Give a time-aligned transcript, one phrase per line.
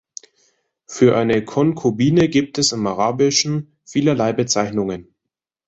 [0.87, 5.13] Für eine Konkubine gibt es im Arabischen vielerlei Bezeichnungen.